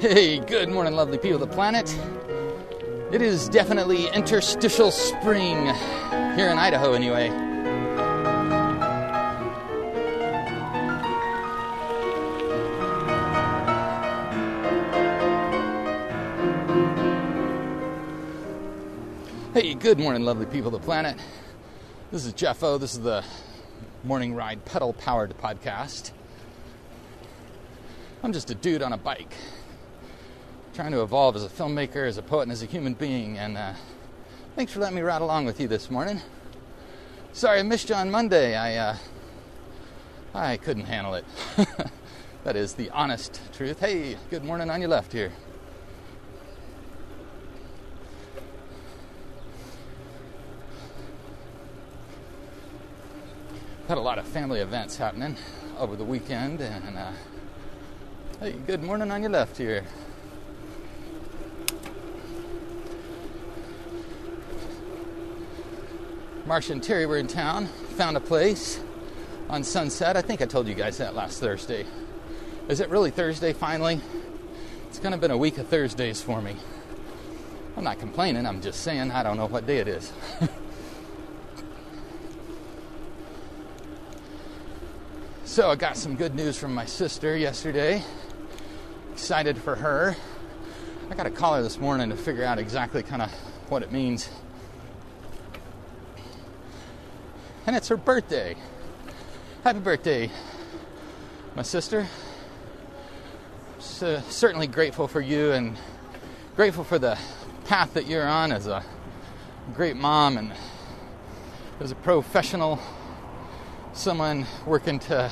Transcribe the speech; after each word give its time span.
Hey, 0.00 0.38
good 0.38 0.68
morning, 0.68 0.94
lovely 0.94 1.18
people 1.18 1.42
of 1.42 1.48
the 1.48 1.52
planet. 1.56 1.92
It 3.10 3.20
is 3.20 3.48
definitely 3.48 4.06
interstitial 4.10 4.92
spring 4.92 5.56
here 6.36 6.50
in 6.50 6.56
Idaho, 6.56 6.92
anyway. 6.92 7.26
Hey, 19.52 19.74
good 19.74 19.98
morning, 19.98 20.22
lovely 20.22 20.46
people 20.46 20.72
of 20.72 20.80
the 20.80 20.86
planet. 20.86 21.18
This 22.12 22.24
is 22.24 22.32
Jeff 22.34 22.62
O. 22.62 22.78
This 22.78 22.92
is 22.92 23.00
the 23.00 23.24
Morning 24.04 24.32
Ride 24.32 24.64
pedal 24.64 24.92
powered 24.92 25.36
podcast. 25.38 26.12
I'm 28.22 28.32
just 28.32 28.48
a 28.52 28.54
dude 28.54 28.82
on 28.82 28.92
a 28.92 28.96
bike 28.96 29.34
trying 30.78 30.92
to 30.92 31.02
evolve 31.02 31.34
as 31.34 31.42
a 31.42 31.48
filmmaker, 31.48 32.06
as 32.06 32.18
a 32.18 32.22
poet, 32.22 32.42
and 32.42 32.52
as 32.52 32.62
a 32.62 32.66
human 32.66 32.94
being. 32.94 33.36
And 33.36 33.58
uh, 33.58 33.72
thanks 34.54 34.70
for 34.70 34.78
letting 34.78 34.94
me 34.94 35.02
ride 35.02 35.22
along 35.22 35.44
with 35.44 35.58
you 35.58 35.66
this 35.66 35.90
morning. 35.90 36.20
Sorry 37.32 37.58
I 37.58 37.64
missed 37.64 37.88
you 37.88 37.96
on 37.96 38.12
Monday. 38.12 38.54
I 38.54 38.76
uh, 38.76 38.96
I 40.32 40.56
couldn't 40.56 40.84
handle 40.84 41.14
it. 41.14 41.24
that 42.44 42.54
is 42.54 42.74
the 42.74 42.90
honest 42.90 43.40
truth. 43.52 43.80
Hey, 43.80 44.16
good 44.30 44.44
morning 44.44 44.70
on 44.70 44.80
your 44.80 44.88
left 44.88 45.12
here. 45.12 45.32
Had 53.88 53.98
a 53.98 54.00
lot 54.00 54.20
of 54.20 54.28
family 54.28 54.60
events 54.60 54.96
happening 54.96 55.36
over 55.76 55.96
the 55.96 56.04
weekend, 56.04 56.60
and 56.60 56.96
uh, 56.96 57.10
hey, 58.38 58.52
good 58.52 58.84
morning 58.84 59.10
on 59.10 59.22
your 59.22 59.32
left 59.32 59.56
here. 59.56 59.82
Marcia 66.48 66.72
and 66.72 66.82
Terry 66.82 67.04
were 67.04 67.18
in 67.18 67.26
town, 67.26 67.66
found 67.66 68.16
a 68.16 68.20
place 68.20 68.80
on 69.50 69.62
Sunset. 69.62 70.16
I 70.16 70.22
think 70.22 70.40
I 70.40 70.46
told 70.46 70.66
you 70.66 70.72
guys 70.72 70.96
that 70.96 71.14
last 71.14 71.40
Thursday. 71.40 71.84
Is 72.70 72.80
it 72.80 72.88
really 72.88 73.10
Thursday 73.10 73.52
finally? 73.52 74.00
It's 74.88 74.98
kind 74.98 75.14
of 75.14 75.20
been 75.20 75.30
a 75.30 75.36
week 75.36 75.58
of 75.58 75.68
Thursdays 75.68 76.22
for 76.22 76.40
me. 76.40 76.56
I'm 77.76 77.84
not 77.84 77.98
complaining, 77.98 78.46
I'm 78.46 78.62
just 78.62 78.80
saying 78.80 79.10
I 79.10 79.22
don't 79.22 79.36
know 79.36 79.44
what 79.44 79.66
day 79.66 79.76
it 79.76 79.88
is. 79.88 80.10
so 85.44 85.70
I 85.70 85.76
got 85.76 85.98
some 85.98 86.16
good 86.16 86.34
news 86.34 86.58
from 86.58 86.72
my 86.72 86.86
sister 86.86 87.36
yesterday. 87.36 88.02
Excited 89.12 89.58
for 89.58 89.74
her. 89.76 90.16
I 91.10 91.14
got 91.14 91.24
to 91.24 91.30
call 91.30 91.56
her 91.56 91.62
this 91.62 91.78
morning 91.78 92.08
to 92.08 92.16
figure 92.16 92.44
out 92.44 92.58
exactly 92.58 93.02
kind 93.02 93.20
of 93.20 93.30
what 93.68 93.82
it 93.82 93.92
means 93.92 94.30
and 97.68 97.76
it's 97.76 97.88
her 97.88 97.98
birthday. 97.98 98.56
Happy 99.62 99.78
birthday, 99.78 100.30
my 101.54 101.60
sister. 101.60 102.06
So, 103.78 104.22
certainly 104.30 104.66
grateful 104.66 105.06
for 105.06 105.20
you 105.20 105.52
and 105.52 105.76
grateful 106.56 106.82
for 106.82 106.98
the 106.98 107.18
path 107.66 107.92
that 107.92 108.06
you're 108.06 108.26
on 108.26 108.52
as 108.52 108.66
a 108.66 108.82
great 109.74 109.96
mom 109.96 110.38
and 110.38 110.54
as 111.78 111.90
a 111.90 111.94
professional, 111.94 112.80
someone 113.92 114.46
working 114.64 114.98
to 115.00 115.30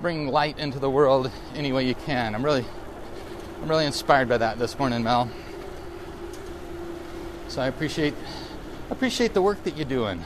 bring 0.00 0.28
light 0.28 0.58
into 0.58 0.78
the 0.78 0.88
world 0.88 1.30
any 1.54 1.70
way 1.70 1.86
you 1.86 1.94
can. 1.94 2.34
I'm 2.34 2.42
really, 2.42 2.64
I'm 3.60 3.68
really 3.68 3.84
inspired 3.84 4.30
by 4.30 4.38
that 4.38 4.58
this 4.58 4.78
morning, 4.78 5.02
Mel. 5.02 5.30
So 7.48 7.60
I 7.60 7.66
appreciate, 7.66 8.14
appreciate 8.88 9.34
the 9.34 9.42
work 9.42 9.62
that 9.64 9.76
you're 9.76 9.84
doing. 9.84 10.24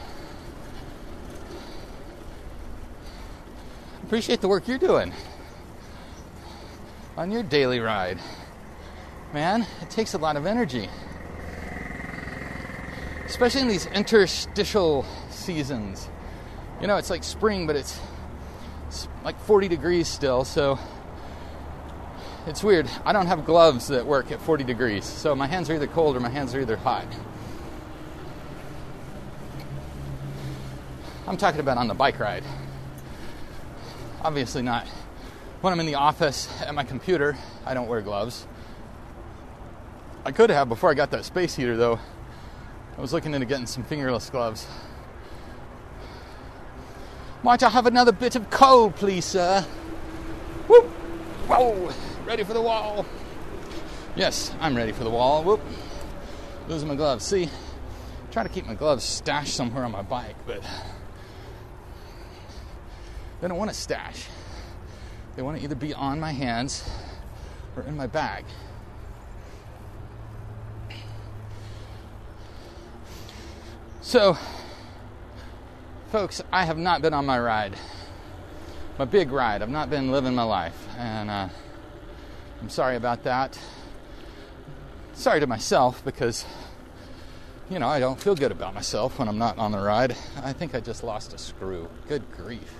Appreciate 4.11 4.41
the 4.41 4.47
work 4.49 4.67
you're 4.67 4.77
doing 4.77 5.13
on 7.15 7.31
your 7.31 7.43
daily 7.43 7.79
ride. 7.79 8.19
Man, 9.33 9.65
it 9.81 9.89
takes 9.89 10.13
a 10.15 10.17
lot 10.17 10.35
of 10.35 10.45
energy. 10.45 10.89
Especially 13.25 13.61
in 13.61 13.69
these 13.69 13.85
interstitial 13.85 15.05
seasons. 15.29 16.09
You 16.81 16.87
know, 16.87 16.97
it's 16.97 17.09
like 17.09 17.23
spring, 17.23 17.65
but 17.65 17.77
it's, 17.77 18.01
it's 18.87 19.07
like 19.23 19.39
40 19.39 19.69
degrees 19.69 20.09
still, 20.09 20.43
so 20.43 20.77
it's 22.47 22.61
weird. 22.61 22.89
I 23.05 23.13
don't 23.13 23.27
have 23.27 23.45
gloves 23.45 23.87
that 23.87 24.05
work 24.05 24.29
at 24.29 24.41
40 24.41 24.65
degrees, 24.65 25.05
so 25.05 25.33
my 25.37 25.47
hands 25.47 25.69
are 25.69 25.75
either 25.75 25.87
cold 25.87 26.17
or 26.17 26.19
my 26.19 26.27
hands 26.27 26.53
are 26.53 26.59
either 26.59 26.75
hot. 26.75 27.07
I'm 31.25 31.37
talking 31.37 31.61
about 31.61 31.77
on 31.77 31.87
the 31.87 31.93
bike 31.93 32.19
ride. 32.19 32.43
Obviously 34.23 34.61
not. 34.61 34.87
When 35.61 35.73
I'm 35.73 35.79
in 35.79 35.87
the 35.87 35.95
office 35.95 36.47
at 36.61 36.73
my 36.75 36.83
computer, 36.83 37.35
I 37.65 37.73
don't 37.73 37.87
wear 37.87 38.01
gloves. 38.01 38.45
I 40.23 40.31
could 40.31 40.51
have 40.51 40.69
before 40.69 40.91
I 40.91 40.93
got 40.93 41.09
that 41.11 41.25
space 41.25 41.55
heater 41.55 41.75
though. 41.75 41.99
I 42.97 43.01
was 43.01 43.13
looking 43.13 43.33
into 43.33 43.47
getting 43.47 43.65
some 43.65 43.83
fingerless 43.83 44.29
gloves. 44.29 44.67
Might 47.41 47.63
I 47.63 47.69
have 47.69 47.87
another 47.87 48.11
bit 48.11 48.35
of 48.35 48.51
coal, 48.51 48.91
please, 48.91 49.25
sir? 49.25 49.65
Whoop! 50.67 50.85
Whoa! 51.47 51.91
Ready 52.23 52.43
for 52.43 52.53
the 52.53 52.61
wall. 52.61 53.07
Yes, 54.15 54.53
I'm 54.59 54.77
ready 54.77 54.91
for 54.91 55.03
the 55.03 55.09
wall. 55.09 55.43
Whoop! 55.43 55.61
Losing 56.67 56.87
my 56.87 56.95
gloves. 56.95 57.25
See, 57.25 57.49
try 58.31 58.43
to 58.43 58.49
keep 58.49 58.67
my 58.67 58.75
gloves 58.75 59.03
stashed 59.03 59.55
somewhere 59.55 59.83
on 59.83 59.91
my 59.91 60.03
bike, 60.03 60.35
but 60.45 60.63
they 63.41 63.47
don't 63.47 63.57
want 63.57 63.71
to 63.71 63.75
stash. 63.75 64.27
They 65.35 65.41
want 65.41 65.57
to 65.57 65.63
either 65.63 65.75
be 65.75 65.93
on 65.93 66.19
my 66.19 66.31
hands 66.31 66.87
or 67.75 67.83
in 67.83 67.97
my 67.97 68.05
bag. 68.05 68.45
So, 74.01 74.37
folks, 76.11 76.41
I 76.51 76.65
have 76.65 76.77
not 76.77 77.01
been 77.01 77.13
on 77.13 77.25
my 77.25 77.39
ride, 77.39 77.75
my 78.99 79.05
big 79.05 79.31
ride. 79.31 79.61
I've 79.61 79.69
not 79.69 79.89
been 79.89 80.11
living 80.11 80.35
my 80.35 80.43
life, 80.43 80.87
and 80.97 81.29
uh, 81.29 81.49
I'm 82.61 82.69
sorry 82.69 82.95
about 82.95 83.23
that. 83.23 83.57
Sorry 85.13 85.39
to 85.39 85.47
myself 85.47 86.03
because, 86.03 86.45
you 87.69 87.79
know, 87.79 87.87
I 87.87 87.99
don't 87.99 88.19
feel 88.19 88.35
good 88.35 88.51
about 88.51 88.73
myself 88.73 89.17
when 89.17 89.27
I'm 89.27 89.37
not 89.37 89.57
on 89.57 89.71
the 89.71 89.79
ride. 89.79 90.15
I 90.43 90.51
think 90.51 90.75
I 90.75 90.79
just 90.79 91.03
lost 91.03 91.33
a 91.33 91.37
screw. 91.37 91.87
Good 92.07 92.29
grief. 92.35 92.73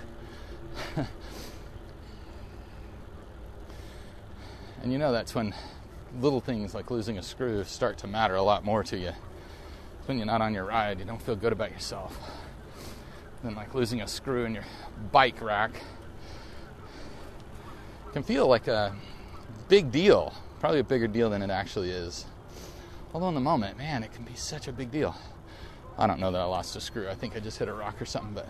and 4.82 4.92
you 4.92 4.98
know 4.98 5.12
that's 5.12 5.34
when 5.34 5.54
little 6.20 6.40
things 6.40 6.74
like 6.74 6.90
losing 6.90 7.18
a 7.18 7.22
screw 7.22 7.64
start 7.64 7.98
to 7.98 8.06
matter 8.06 8.34
a 8.34 8.42
lot 8.42 8.64
more 8.64 8.82
to 8.84 8.98
you. 8.98 9.12
When 10.06 10.18
you're 10.18 10.26
not 10.26 10.40
on 10.40 10.52
your 10.52 10.64
ride, 10.64 10.98
you 10.98 11.04
don't 11.04 11.22
feel 11.22 11.36
good 11.36 11.52
about 11.52 11.70
yourself. 11.70 12.18
Then, 13.42 13.54
like 13.54 13.74
losing 13.74 14.02
a 14.02 14.08
screw 14.08 14.44
in 14.44 14.54
your 14.54 14.64
bike 15.10 15.40
rack 15.40 15.72
can 18.12 18.22
feel 18.22 18.46
like 18.46 18.68
a 18.68 18.94
big 19.68 19.90
deal, 19.90 20.34
probably 20.60 20.80
a 20.80 20.84
bigger 20.84 21.08
deal 21.08 21.30
than 21.30 21.42
it 21.42 21.50
actually 21.50 21.90
is. 21.90 22.26
Although, 23.14 23.28
in 23.28 23.34
the 23.34 23.40
moment, 23.40 23.78
man, 23.78 24.02
it 24.02 24.12
can 24.12 24.24
be 24.24 24.34
such 24.34 24.68
a 24.68 24.72
big 24.72 24.90
deal. 24.90 25.16
I 25.98 26.06
don't 26.06 26.20
know 26.20 26.30
that 26.30 26.40
I 26.40 26.44
lost 26.44 26.76
a 26.76 26.80
screw. 26.80 27.08
I 27.08 27.14
think 27.14 27.36
I 27.36 27.40
just 27.40 27.58
hit 27.58 27.68
a 27.68 27.72
rock 27.72 28.00
or 28.00 28.04
something, 28.04 28.32
but 28.32 28.48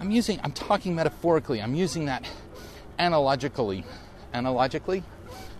I'm 0.00 0.10
using, 0.10 0.40
I'm 0.42 0.52
talking 0.52 0.94
metaphorically. 0.94 1.60
I'm 1.60 1.74
using 1.74 2.06
that 2.06 2.28
analogically. 2.98 3.84
Analogically? 4.32 5.02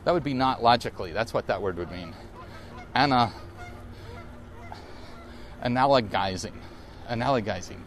That 0.05 0.14
would 0.14 0.25
be 0.25 0.35
not 0.35 0.62
logically. 0.62 1.12
That's 1.12 1.35
what 1.35 1.49
that 1.49 1.61
word 1.61 1.76
would 1.76 1.90
mean. 1.90 2.14
Ana, 2.94 3.32
analogizing. 5.62 6.55
Analogizing. 7.08 7.79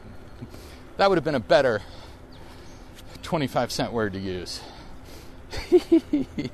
That 0.97 1.09
would 1.09 1.17
have 1.17 1.23
been 1.23 1.35
a 1.35 1.39
better 1.39 1.81
25 3.23 3.71
cent 3.71 3.93
word 3.93 4.13
to 4.13 4.19
use. 4.19 4.61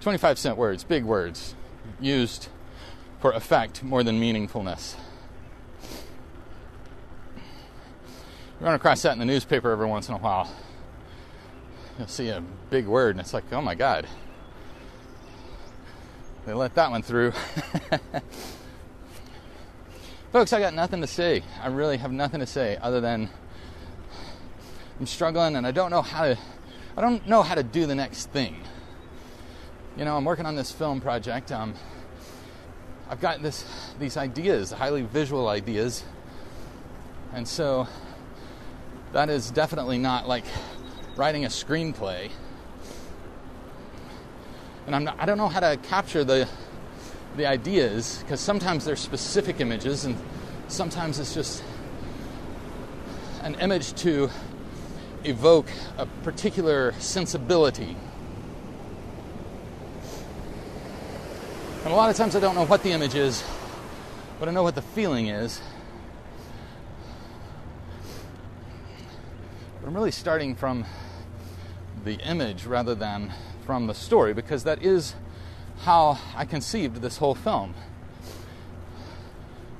25 0.00 0.38
cent 0.38 0.56
words, 0.56 0.82
big 0.84 1.04
words, 1.04 1.54
used 2.00 2.48
for 3.20 3.32
effect 3.32 3.82
more 3.82 4.02
than 4.02 4.20
meaningfulness. 4.20 4.94
Run 8.60 8.74
across 8.74 9.02
that 9.02 9.12
in 9.12 9.18
the 9.18 9.24
newspaper 9.24 9.70
every 9.70 9.86
once 9.86 10.08
in 10.08 10.14
a 10.14 10.18
while. 10.18 10.54
You'll 11.98 12.08
see 12.08 12.28
a 12.28 12.42
big 12.70 12.86
word, 12.86 13.16
and 13.16 13.20
it's 13.20 13.34
like, 13.34 13.44
oh 13.52 13.60
my 13.60 13.74
God. 13.74 14.06
They 16.46 16.54
let 16.54 16.74
that 16.74 16.90
one 16.90 17.02
through. 17.02 17.32
Folks, 20.32 20.52
I 20.52 20.60
got 20.60 20.74
nothing 20.74 21.00
to 21.00 21.06
say. 21.06 21.42
I 21.60 21.66
really 21.68 21.96
have 21.96 22.12
nothing 22.12 22.40
to 22.40 22.46
say 22.46 22.78
other 22.80 23.00
than 23.00 23.28
I'm 25.00 25.06
struggling 25.06 25.56
and 25.56 25.66
I 25.66 25.72
don't 25.72 25.90
know 25.90 26.02
how 26.02 26.24
to 26.24 26.38
I 26.96 27.00
don't 27.00 27.26
know 27.26 27.42
how 27.42 27.54
to 27.54 27.62
do 27.62 27.86
the 27.86 27.94
next 27.94 28.26
thing. 28.30 28.62
you 29.96 30.04
know, 30.04 30.16
I'm 30.16 30.24
working 30.24 30.46
on 30.46 30.56
this 30.56 30.70
film 30.70 31.00
project. 31.00 31.50
Um, 31.50 31.74
I've 33.08 33.20
got 33.20 33.42
this 33.42 33.64
these 33.98 34.16
ideas, 34.16 34.70
highly 34.70 35.02
visual 35.02 35.48
ideas, 35.48 36.04
and 37.32 37.46
so 37.48 37.88
that 39.12 39.28
is 39.28 39.50
definitely 39.50 39.98
not 39.98 40.28
like 40.28 40.44
writing 41.16 41.44
a 41.44 41.48
screenplay. 41.48 42.30
And 44.86 44.94
I'm 44.94 45.04
not, 45.04 45.16
I 45.18 45.26
don't 45.26 45.38
know 45.38 45.48
how 45.48 45.60
to 45.60 45.76
capture 45.76 46.24
the 46.24 46.48
the 47.36 47.46
ideas 47.46 48.18
because 48.22 48.40
sometimes 48.40 48.84
they're 48.84 48.96
specific 48.96 49.60
images 49.60 50.04
and 50.04 50.16
sometimes 50.68 51.18
it's 51.18 51.32
just 51.32 51.62
an 53.42 53.54
image 53.60 53.94
to 53.94 54.28
evoke 55.24 55.68
a 55.98 56.06
particular 56.24 56.92
sensibility. 56.98 57.96
And 61.84 61.92
a 61.92 61.96
lot 61.96 62.10
of 62.10 62.16
times 62.16 62.36
I 62.36 62.40
don't 62.40 62.54
know 62.54 62.66
what 62.66 62.82
the 62.82 62.90
image 62.90 63.14
is, 63.14 63.42
but 64.38 64.48
I 64.48 64.52
know 64.52 64.62
what 64.62 64.74
the 64.74 64.82
feeling 64.82 65.28
is. 65.28 65.60
I'm 69.90 69.96
really 69.96 70.12
starting 70.12 70.54
from 70.54 70.84
the 72.04 72.14
image 72.20 72.64
rather 72.64 72.94
than 72.94 73.32
from 73.66 73.88
the 73.88 73.92
story 73.92 74.32
because 74.32 74.62
that 74.62 74.84
is 74.84 75.16
how 75.80 76.16
I 76.36 76.44
conceived 76.44 77.02
this 77.02 77.16
whole 77.16 77.34
film. 77.34 77.74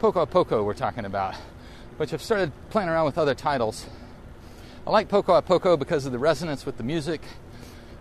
Poco 0.00 0.22
a 0.22 0.26
Poco, 0.26 0.64
we're 0.64 0.74
talking 0.74 1.04
about, 1.04 1.36
which 1.96 2.12
I've 2.12 2.22
started 2.22 2.50
playing 2.70 2.88
around 2.88 3.04
with 3.04 3.18
other 3.18 3.36
titles. 3.36 3.86
I 4.84 4.90
like 4.90 5.08
Poco 5.08 5.34
a 5.34 5.42
Poco 5.42 5.76
because 5.76 6.06
of 6.06 6.10
the 6.10 6.18
resonance 6.18 6.66
with 6.66 6.76
the 6.76 6.82
music, 6.82 7.22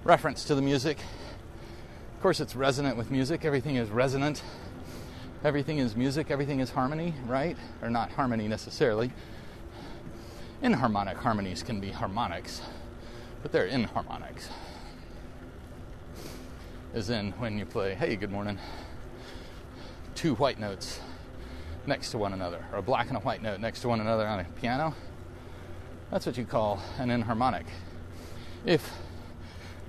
reference 0.04 0.44
to 0.46 0.56
the 0.56 0.64
music. 0.64 0.98
Of 2.16 2.24
course, 2.24 2.40
it's 2.40 2.56
resonant 2.56 2.98
with 2.98 3.12
music, 3.12 3.46
everything 3.46 3.76
is 3.76 3.92
resonant. 3.92 4.42
Everything 5.44 5.78
is 5.78 5.96
music, 5.96 6.32
everything 6.32 6.60
is 6.60 6.72
harmony, 6.72 7.14
right? 7.28 7.56
Or 7.84 7.92
not 7.92 8.14
harmony 8.14 8.48
necessarily. 8.48 9.12
Inharmonic 10.62 11.16
harmonies 11.16 11.64
can 11.64 11.80
be 11.80 11.90
harmonics, 11.90 12.62
but 13.42 13.52
they're 13.52 13.68
inharmonics 13.68 14.50
is 16.94 17.10
in 17.10 17.32
when 17.34 17.58
you 17.58 17.66
play, 17.66 17.94
hey, 17.94 18.16
good 18.16 18.32
morning, 18.32 18.58
two 20.16 20.34
white 20.36 20.60
notes 20.60 21.00
next 21.86 22.12
to 22.12 22.18
one 22.18 22.34
another, 22.34 22.66
or 22.74 22.80
a 22.80 22.82
black 22.82 23.08
and 23.10 23.18
a 23.18 23.20
white 23.20 23.42
note 23.42 23.60
next 23.60 23.82
to 23.82 23.88
one 23.88 24.02
another 24.02 24.28
on 24.28 24.40
a 24.40 24.44
piano. 24.60 24.96
That's 26.10 26.26
what 26.26 26.38
you 26.38 26.46
call 26.46 26.82
an 26.98 27.10
inharmonic. 27.10 27.66
If, 28.66 28.92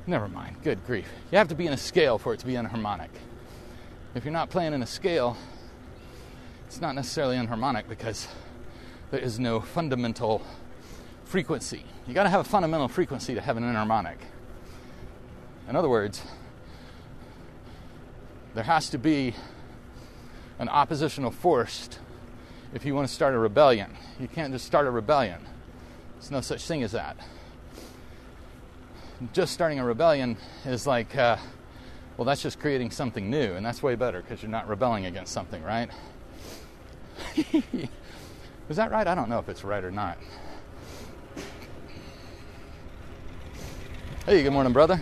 never 0.06 0.28
mind, 0.28 0.56
good 0.62 0.84
grief. 0.87 1.08
You 1.32 1.38
have 1.38 1.49
to 1.49 1.55
be 1.55 1.67
in 1.67 1.72
a 1.72 1.78
scale 1.78 2.19
for 2.19 2.34
it 2.34 2.40
to 2.40 2.46
be 2.46 2.55
inharmonic. 2.55 3.11
If 4.14 4.25
you're 4.25 4.32
not 4.32 4.50
playing 4.50 4.75
in 4.75 4.82
a 4.82 4.87
scale, 4.87 5.37
it's 6.67 6.81
not 6.81 6.94
necessarily 6.94 7.37
inharmonic 7.37 7.88
because 7.88 8.28
there 9.11 9.20
is 9.20 9.40
no 9.40 9.61
fundamental 9.61 10.43
frequency. 11.31 11.85
You 12.09 12.15
got 12.15 12.25
to 12.25 12.29
have 12.29 12.41
a 12.41 12.44
fundamental 12.44 12.88
frequency 12.88 13.35
to 13.35 13.41
have 13.41 13.56
an 13.56 13.62
enharmonic. 13.62 14.17
In 15.69 15.77
other 15.77 15.88
words, 15.88 16.21
there 18.55 18.65
has 18.65 18.91
to 18.91 18.99
be 18.99 19.37
an 20.59 20.69
oppositional 20.69 21.31
force 21.31 21.88
if 22.75 22.85
you 22.85 22.97
want 22.97 23.06
to 23.06 23.15
start 23.15 23.35
a 23.35 23.38
rebellion. 23.38 23.93
You 24.19 24.27
can't 24.27 24.53
just 24.53 24.67
start 24.67 24.88
a 24.88 24.91
rebellion. 24.91 25.38
There's 26.15 26.32
no 26.32 26.41
such 26.41 26.65
thing 26.65 26.82
as 26.82 26.91
that. 26.93 27.17
Just 29.32 29.53
starting 29.53 29.79
a 29.79 29.85
rebellion 29.85 30.37
is 30.67 30.85
like, 30.85 31.17
uh, 31.17 31.37
well, 32.17 32.25
that's 32.25 32.43
just 32.43 32.59
creating 32.59 32.91
something 32.91 33.31
new, 33.31 33.53
and 33.53 33.65
that's 33.65 33.85
way 33.85 33.94
better 33.94 34.21
because 34.21 34.43
you're 34.43 34.50
not 34.50 34.67
rebelling 34.67 35.06
against 35.06 35.32
something, 35.32 35.62
right? 35.62 35.91
is 37.37 38.77
that 38.77 38.91
right? 38.91 39.06
I 39.06 39.15
don't 39.15 39.29
know 39.29 39.38
if 39.38 39.49
it's 39.49 39.62
right 39.62 39.85
or 39.85 39.93
not. 39.93 40.19
Hey, 44.26 44.43
good 44.43 44.52
morning, 44.52 44.75
brother. 44.75 45.00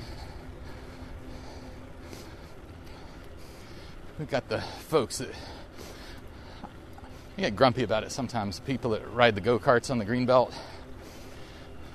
we've 4.17 4.31
got 4.31 4.49
the 4.49 4.61
folks 4.61 5.19
that 5.19 5.31
get 7.37 7.57
grumpy 7.57 7.83
about 7.83 8.05
it 8.05 8.13
sometimes. 8.13 8.61
The 8.61 8.65
people 8.65 8.93
that 8.93 9.13
ride 9.13 9.35
the 9.35 9.41
go 9.41 9.59
karts 9.59 9.91
on 9.91 9.99
the 9.99 10.05
green 10.05 10.25
belt, 10.25 10.55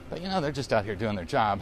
but 0.10 0.22
you 0.22 0.28
know 0.28 0.42
they're 0.42 0.52
just 0.52 0.74
out 0.74 0.84
here 0.84 0.96
doing 0.96 1.16
their 1.16 1.24
job, 1.24 1.62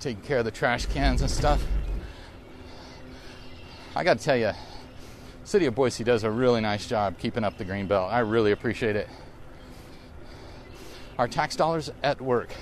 taking 0.00 0.22
care 0.22 0.38
of 0.38 0.46
the 0.46 0.50
trash 0.50 0.86
cans 0.86 1.20
and 1.20 1.30
stuff. 1.30 1.62
I 3.94 4.04
got 4.04 4.18
to 4.18 4.24
tell 4.24 4.38
you, 4.38 4.52
City 5.44 5.66
of 5.66 5.74
Boise 5.74 6.02
does 6.02 6.24
a 6.24 6.30
really 6.30 6.62
nice 6.62 6.86
job 6.86 7.18
keeping 7.18 7.44
up 7.44 7.58
the 7.58 7.64
green 7.66 7.86
belt. 7.86 8.10
I 8.10 8.20
really 8.20 8.52
appreciate 8.52 8.96
it. 8.96 9.08
Our 11.18 11.28
tax 11.28 11.56
dollars 11.56 11.90
at 12.02 12.20
work, 12.20 12.54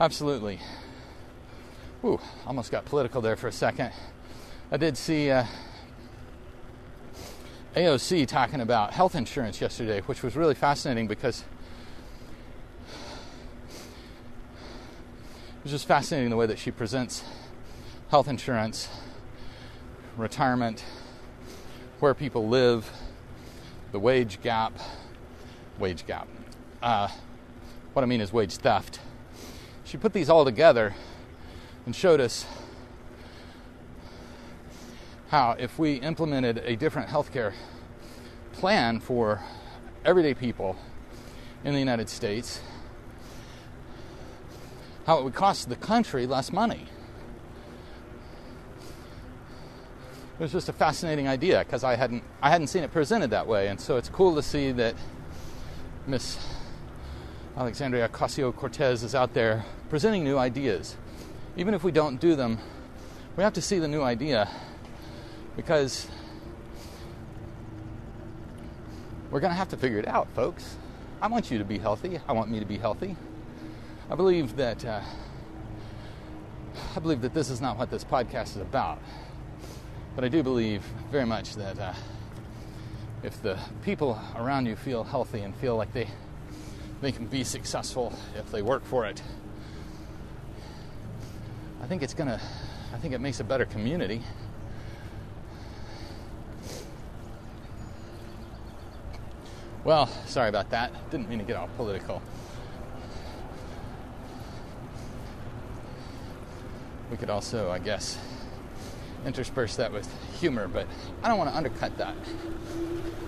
absolutely. 0.00 0.60
Ooh, 2.04 2.20
almost 2.46 2.70
got 2.70 2.84
political 2.84 3.20
there 3.20 3.34
for 3.34 3.48
a 3.48 3.52
second. 3.52 3.90
I 4.70 4.76
did 4.76 4.96
see 4.96 5.30
uh, 5.30 5.44
AOC 7.74 8.28
talking 8.28 8.60
about 8.60 8.92
health 8.92 9.16
insurance 9.16 9.60
yesterday, 9.60 10.00
which 10.02 10.22
was 10.22 10.36
really 10.36 10.54
fascinating 10.54 11.08
because 11.08 11.44
it 15.58 15.64
was 15.64 15.72
just 15.72 15.88
fascinating 15.88 16.30
the 16.30 16.36
way 16.36 16.46
that 16.46 16.60
she 16.60 16.70
presents 16.70 17.24
health 18.10 18.28
insurance, 18.28 18.88
retirement, 20.16 20.84
where 21.98 22.14
people 22.14 22.46
live, 22.48 22.88
the 23.90 23.98
wage 23.98 24.40
gap, 24.42 24.72
wage 25.78 26.06
gap. 26.06 26.28
Uh, 26.80 27.08
what 27.92 28.02
I 28.02 28.06
mean 28.06 28.20
is 28.20 28.32
wage 28.32 28.56
theft. 28.56 29.00
She 29.84 29.96
put 29.96 30.12
these 30.12 30.28
all 30.28 30.44
together 30.44 30.94
and 31.86 31.96
showed 31.96 32.20
us 32.20 32.46
how 35.28 35.56
if 35.58 35.78
we 35.78 35.94
implemented 35.94 36.58
a 36.64 36.76
different 36.76 37.08
healthcare 37.08 37.52
plan 38.52 39.00
for 39.00 39.40
everyday 40.04 40.34
people 40.34 40.76
in 41.64 41.72
the 41.72 41.78
United 41.78 42.08
States, 42.08 42.60
how 45.06 45.18
it 45.18 45.24
would 45.24 45.34
cost 45.34 45.68
the 45.68 45.76
country 45.76 46.26
less 46.26 46.52
money. 46.52 46.86
It 50.38 50.42
was 50.42 50.52
just 50.52 50.68
a 50.68 50.72
fascinating 50.72 51.26
idea 51.26 51.64
because 51.64 51.82
I 51.82 51.96
hadn't 51.96 52.22
I 52.40 52.50
hadn't 52.50 52.68
seen 52.68 52.84
it 52.84 52.92
presented 52.92 53.30
that 53.30 53.46
way, 53.46 53.68
and 53.68 53.80
so 53.80 53.96
it's 53.96 54.08
cool 54.08 54.34
to 54.36 54.42
see 54.42 54.70
that 54.72 54.94
Miss 56.06 56.38
Alexandria 57.58 58.08
Ocasio 58.08 58.54
Cortez 58.54 59.02
is 59.02 59.14
out 59.14 59.34
there 59.34 59.64
presenting 59.90 60.24
new 60.24 60.38
ideas 60.38 60.96
even 61.58 61.74
if 61.74 61.82
we 61.82 61.90
don't 61.90 62.20
do 62.20 62.36
them, 62.36 62.56
we 63.36 63.42
have 63.42 63.52
to 63.54 63.60
see 63.60 63.80
the 63.80 63.88
new 63.88 64.00
idea 64.00 64.48
because 65.56 66.06
we're 69.32 69.40
going 69.40 69.50
to 69.50 69.56
have 69.56 69.68
to 69.70 69.76
figure 69.76 69.98
it 69.98 70.06
out, 70.06 70.28
folks. 70.36 70.76
I 71.20 71.26
want 71.26 71.50
you 71.50 71.58
to 71.58 71.64
be 71.64 71.78
healthy. 71.78 72.20
I 72.28 72.32
want 72.32 72.48
me 72.48 72.60
to 72.60 72.64
be 72.64 72.78
healthy. 72.78 73.16
I 74.08 74.14
believe 74.14 74.54
that 74.54 74.84
uh, 74.84 75.00
I 76.94 77.00
believe 77.00 77.22
that 77.22 77.34
this 77.34 77.50
is 77.50 77.60
not 77.60 77.76
what 77.76 77.90
this 77.90 78.04
podcast 78.04 78.50
is 78.50 78.58
about, 78.58 79.00
but 80.14 80.22
I 80.22 80.28
do 80.28 80.44
believe 80.44 80.84
very 81.10 81.26
much 81.26 81.56
that 81.56 81.76
uh, 81.76 81.92
if 83.24 83.42
the 83.42 83.58
people 83.82 84.16
around 84.36 84.66
you 84.66 84.76
feel 84.76 85.02
healthy 85.02 85.40
and 85.40 85.56
feel 85.56 85.76
like 85.76 85.92
they 85.92 86.06
they 87.00 87.12
can 87.12 87.26
be 87.26 87.44
successful 87.44 88.12
if 88.36 88.50
they 88.50 88.62
work 88.62 88.84
for 88.84 89.06
it, 89.06 89.22
I 91.82 91.86
think 91.86 92.02
it's 92.02 92.14
gonna, 92.14 92.40
I 92.92 92.98
think 92.98 93.14
it 93.14 93.20
makes 93.20 93.40
a 93.40 93.44
better 93.44 93.64
community. 93.64 94.22
Well, 99.84 100.06
sorry 100.26 100.48
about 100.48 100.70
that. 100.70 100.92
Didn't 101.10 101.30
mean 101.30 101.38
to 101.38 101.44
get 101.44 101.56
all 101.56 101.68
political. 101.76 102.20
We 107.10 107.16
could 107.16 107.30
also, 107.30 107.70
I 107.70 107.78
guess, 107.78 108.18
intersperse 109.24 109.76
that 109.76 109.92
with 109.92 110.06
humor, 110.40 110.68
but 110.68 110.86
I 111.22 111.28
don't 111.28 111.38
want 111.38 111.48
to 111.50 111.56
undercut 111.56 111.96
that 111.96 112.14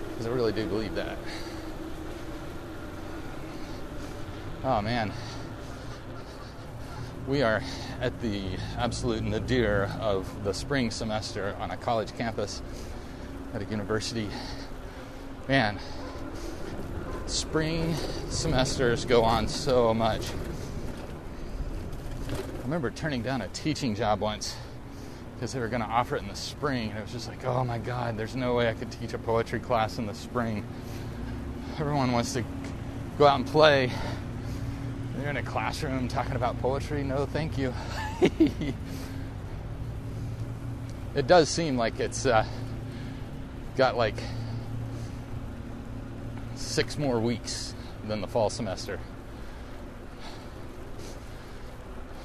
because 0.09 0.27
I 0.27 0.29
really 0.29 0.51
do 0.51 0.67
believe 0.67 0.93
that. 0.95 1.17
Oh 4.63 4.79
man, 4.79 5.11
we 7.27 7.41
are 7.41 7.63
at 7.99 8.21
the 8.21 8.43
absolute 8.77 9.23
nadir 9.23 9.91
of 9.99 10.43
the 10.43 10.53
spring 10.53 10.91
semester 10.91 11.55
on 11.59 11.71
a 11.71 11.77
college 11.77 12.15
campus 12.15 12.61
at 13.55 13.63
a 13.63 13.65
university. 13.65 14.29
Man, 15.47 15.79
spring 17.25 17.95
semesters 18.29 19.03
go 19.03 19.23
on 19.23 19.47
so 19.47 19.95
much. 19.95 20.29
I 22.29 22.61
remember 22.61 22.91
turning 22.91 23.23
down 23.23 23.41
a 23.41 23.47
teaching 23.47 23.95
job 23.95 24.19
once 24.19 24.55
because 25.33 25.53
they 25.53 25.59
were 25.59 25.69
going 25.69 25.81
to 25.81 25.87
offer 25.87 26.17
it 26.17 26.21
in 26.21 26.27
the 26.27 26.35
spring, 26.35 26.91
and 26.91 26.99
it 26.99 27.01
was 27.01 27.11
just 27.11 27.27
like, 27.27 27.43
oh 27.45 27.63
my 27.63 27.79
God, 27.79 28.15
there's 28.15 28.35
no 28.35 28.53
way 28.53 28.69
I 28.69 28.75
could 28.75 28.91
teach 28.91 29.13
a 29.13 29.17
poetry 29.17 29.59
class 29.59 29.97
in 29.97 30.05
the 30.05 30.13
spring. 30.13 30.63
Everyone 31.79 32.11
wants 32.11 32.33
to 32.33 32.43
go 33.17 33.25
out 33.25 33.39
and 33.39 33.47
play. 33.47 33.91
They're 35.21 35.29
in 35.29 35.37
a 35.37 35.43
classroom 35.43 36.07
talking 36.07 36.35
about 36.35 36.59
poetry. 36.61 37.03
No, 37.03 37.27
thank 37.27 37.55
you. 37.55 37.71
it 41.13 41.27
does 41.27 41.47
seem 41.47 41.77
like 41.77 41.99
it's 41.99 42.25
uh, 42.25 42.43
got 43.77 43.95
like 43.95 44.15
six 46.55 46.97
more 46.97 47.19
weeks 47.19 47.75
than 48.07 48.21
the 48.21 48.27
fall 48.27 48.49
semester. 48.49 48.99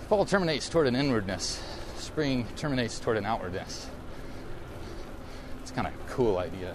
Fall 0.08 0.24
terminates 0.24 0.70
toward 0.70 0.86
an 0.86 0.96
inwardness, 0.96 1.62
spring 1.98 2.46
terminates 2.56 2.98
toward 2.98 3.18
an 3.18 3.26
outwardness. 3.26 3.90
It's 5.60 5.70
kind 5.70 5.86
of 5.86 5.92
a 5.92 5.96
cool 6.08 6.38
idea. 6.38 6.74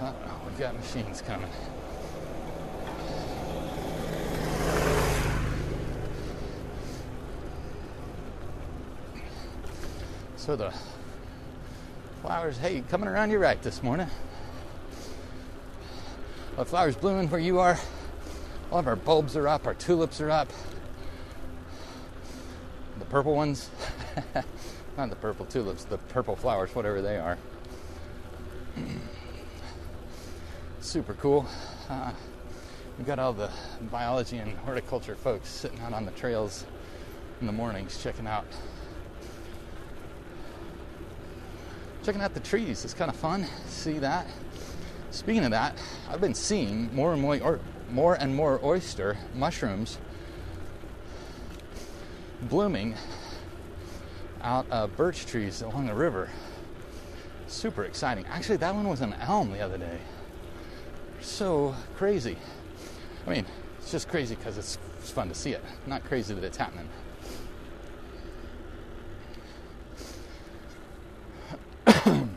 Oh, 0.00 0.14
we've 0.46 0.58
got 0.58 0.74
machines 0.74 1.22
coming. 1.22 1.48
So 10.36 10.54
the 10.54 10.72
flowers, 12.22 12.58
hey, 12.58 12.82
coming 12.88 13.08
around 13.08 13.30
your 13.30 13.40
right 13.40 13.60
this 13.62 13.82
morning. 13.82 14.08
The 16.56 16.64
flowers 16.64 16.96
blooming 16.96 17.28
where 17.30 17.40
you 17.40 17.58
are. 17.58 17.78
All 18.70 18.78
of 18.78 18.86
our 18.86 18.96
bulbs 18.96 19.36
are 19.36 19.48
up, 19.48 19.66
our 19.66 19.74
tulips 19.74 20.20
are 20.20 20.30
up. 20.30 20.48
The 22.98 23.04
purple 23.06 23.34
ones, 23.34 23.70
not 24.96 25.10
the 25.10 25.16
purple 25.16 25.46
tulips, 25.46 25.84
the 25.84 25.98
purple 25.98 26.36
flowers, 26.36 26.74
whatever 26.74 27.02
they 27.02 27.18
are. 27.18 27.38
Super 30.86 31.14
cool. 31.14 31.44
Uh, 31.90 32.12
we've 32.96 33.08
got 33.08 33.18
all 33.18 33.32
the 33.32 33.50
biology 33.90 34.38
and 34.38 34.56
horticulture 34.58 35.16
folks 35.16 35.48
sitting 35.48 35.80
out 35.80 35.92
on 35.92 36.04
the 36.04 36.12
trails 36.12 36.64
in 37.40 37.48
the 37.48 37.52
mornings 37.52 38.00
checking 38.00 38.28
out 38.28 38.44
checking 42.04 42.20
out 42.20 42.34
the 42.34 42.40
trees. 42.40 42.84
It's 42.84 42.94
kind 42.94 43.10
of 43.10 43.16
fun. 43.16 43.48
See 43.66 43.98
that. 43.98 44.28
Speaking 45.10 45.44
of 45.44 45.50
that, 45.50 45.76
I've 46.08 46.20
been 46.20 46.34
seeing 46.34 46.94
more 46.94 47.12
and 47.12 47.20
more 47.20 47.36
or 47.40 47.58
more 47.90 48.14
and 48.14 48.32
more 48.32 48.60
oyster 48.62 49.16
mushrooms 49.34 49.98
blooming 52.42 52.94
out 54.40 54.70
of 54.70 54.96
birch 54.96 55.26
trees 55.26 55.62
along 55.62 55.86
the 55.86 55.94
river. 55.94 56.30
Super 57.48 57.82
exciting. 57.82 58.24
Actually, 58.26 58.58
that 58.58 58.72
one 58.72 58.88
was 58.88 59.00
an 59.00 59.14
elm 59.14 59.50
the 59.50 59.60
other 59.60 59.78
day. 59.78 59.98
So 61.20 61.74
crazy. 61.96 62.36
I 63.26 63.30
mean, 63.30 63.46
it's 63.78 63.90
just 63.90 64.08
crazy 64.08 64.34
because 64.34 64.58
it's, 64.58 64.78
it's 64.98 65.10
fun 65.10 65.28
to 65.28 65.34
see 65.34 65.52
it, 65.52 65.62
not 65.86 66.04
crazy 66.04 66.34
that 66.34 66.44
it's 66.44 66.56
happening. 66.56 66.88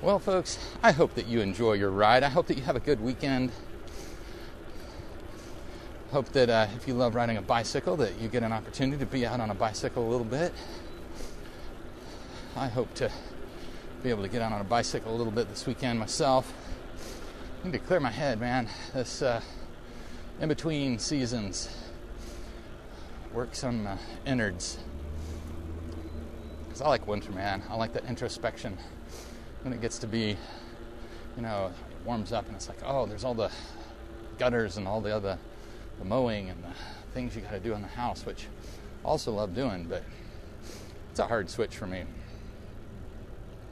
Well, 0.00 0.20
folks, 0.20 0.58
I 0.82 0.92
hope 0.92 1.14
that 1.16 1.26
you 1.26 1.40
enjoy 1.40 1.74
your 1.74 1.90
ride. 1.90 2.22
I 2.22 2.28
hope 2.28 2.46
that 2.46 2.56
you 2.56 2.62
have 2.62 2.76
a 2.76 2.80
good 2.80 3.00
weekend. 3.00 3.50
Hope 6.10 6.30
that 6.30 6.48
uh, 6.48 6.66
if 6.74 6.88
you 6.88 6.94
love 6.94 7.14
riding 7.14 7.36
a 7.36 7.42
bicycle, 7.42 7.94
that 7.98 8.18
you 8.18 8.28
get 8.28 8.42
an 8.42 8.50
opportunity 8.50 8.98
to 8.98 9.04
be 9.04 9.26
out 9.26 9.40
on 9.40 9.50
a 9.50 9.54
bicycle 9.54 10.08
a 10.08 10.10
little 10.10 10.24
bit. 10.24 10.54
I 12.56 12.68
hope 12.68 12.94
to 12.94 13.10
be 14.02 14.08
able 14.08 14.22
to 14.22 14.28
get 14.28 14.40
out 14.40 14.52
on 14.52 14.60
a 14.62 14.64
bicycle 14.64 15.14
a 15.14 15.16
little 15.16 15.32
bit 15.32 15.50
this 15.50 15.66
weekend 15.66 15.98
myself. 15.98 16.50
I 17.62 17.66
need 17.66 17.72
to 17.72 17.78
clear 17.78 18.00
my 18.00 18.10
head, 18.10 18.40
man. 18.40 18.70
This 18.94 19.20
uh, 19.20 19.42
in 20.40 20.48
between 20.48 20.98
seasons, 20.98 21.68
work 23.34 23.54
some 23.54 23.86
uh, 23.86 23.98
innards. 24.24 24.78
Because 26.64 26.80
I 26.80 26.88
like 26.88 27.06
winter, 27.06 27.32
man. 27.32 27.62
I 27.68 27.74
like 27.74 27.92
that 27.92 28.06
introspection 28.06 28.78
when 29.62 29.74
it 29.74 29.82
gets 29.82 29.98
to 29.98 30.06
be, 30.06 30.38
you 31.36 31.42
know, 31.42 31.70
warms 32.06 32.32
up 32.32 32.46
and 32.46 32.56
it's 32.56 32.66
like, 32.66 32.78
oh, 32.82 33.04
there's 33.04 33.24
all 33.24 33.34
the 33.34 33.50
gutters 34.38 34.78
and 34.78 34.88
all 34.88 35.02
the 35.02 35.14
other, 35.14 35.36
the 35.98 36.04
mowing 36.04 36.50
and 36.50 36.62
the 36.62 36.70
things 37.12 37.34
you 37.34 37.42
got 37.42 37.52
to 37.52 37.60
do 37.60 37.74
in 37.74 37.82
the 37.82 37.88
house, 37.88 38.24
which 38.24 38.46
I 39.04 39.08
also 39.08 39.32
love 39.32 39.54
doing, 39.54 39.84
but 39.84 40.04
it's 41.10 41.20
a 41.20 41.26
hard 41.26 41.50
switch 41.50 41.76
for 41.76 41.86
me. 41.86 42.04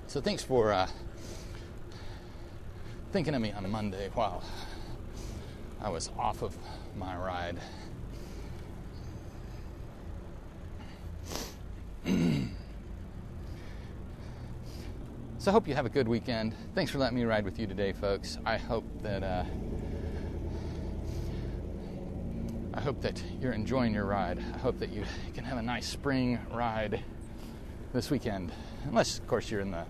So 0.07 0.21
thanks 0.21 0.43
for 0.43 0.73
uh, 0.73 0.89
thinking 3.13 3.35
of 3.35 3.43
me 3.43 3.53
on 3.53 3.65
a 3.65 3.69
Monday 3.69 4.11
while 4.15 4.43
I 5.81 5.91
was 5.91 6.11
off 6.19 6.43
of 6.43 6.57
my 6.97 7.17
ride. 7.17 7.59
So 15.47 15.51
I 15.51 15.53
hope 15.53 15.69
you 15.69 15.77
have 15.77 15.87
a 15.87 15.91
good 15.91 16.09
weekend. 16.09 16.55
Thanks 16.75 16.91
for 16.91 16.99
letting 16.99 17.17
me 17.17 17.23
ride 17.23 17.45
with 17.45 17.61
you 17.61 17.69
today, 17.69 17.93
folks. 17.93 18.37
I 18.45 18.57
hope 18.57 18.83
that 19.03 19.23
uh, 19.23 19.45
I 22.77 22.81
hope 22.83 23.01
that 23.01 23.23
you're 23.41 23.53
enjoying 23.53 23.95
your 23.95 24.05
ride. 24.05 24.39
I 24.55 24.59
hope 24.59 24.79
that 24.81 24.91
you 24.91 25.03
can 25.35 25.45
have 25.45 25.57
a 25.57 25.63
nice 25.63 25.87
spring 25.87 26.39
ride 26.53 27.03
this 27.95 28.11
weekend. 28.11 28.53
Unless, 28.85 29.19
of 29.19 29.27
course, 29.27 29.51
you're 29.51 29.63
in 29.63 29.71
the 29.71 29.87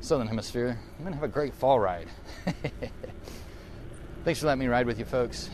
southern 0.00 0.28
hemisphere. 0.28 0.78
I'm 0.96 1.04
gonna 1.04 1.16
have 1.16 1.24
a 1.24 1.28
great 1.28 1.54
fall 1.54 1.80
ride. 1.80 2.06
Thanks 4.24 4.38
for 4.40 4.46
letting 4.46 4.60
me 4.60 4.68
ride 4.68 4.86
with 4.86 5.00
you, 5.00 5.04
folks. 5.04 5.50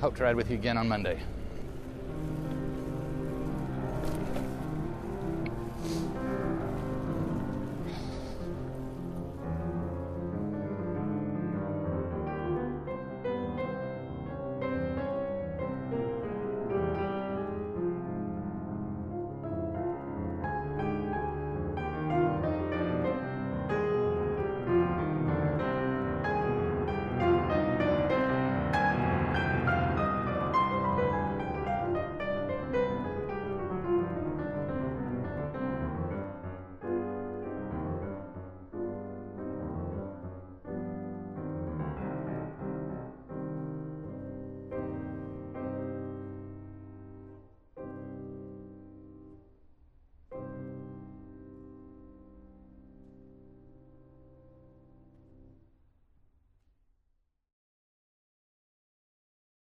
Hope 0.00 0.14
to 0.16 0.22
ride 0.22 0.36
with 0.36 0.50
you 0.50 0.56
again 0.56 0.78
on 0.78 0.88
Monday. 0.88 1.20